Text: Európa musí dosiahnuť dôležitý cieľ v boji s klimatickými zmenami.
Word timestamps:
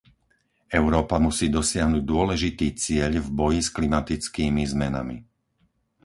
Európa 0.79 1.15
musí 1.27 1.45
dosiahnuť 1.57 2.01
dôležitý 2.13 2.67
cieľ 2.83 3.11
v 3.25 3.29
boji 3.39 3.59
s 3.65 3.69
klimatickými 3.77 4.63
zmenami. 4.73 5.17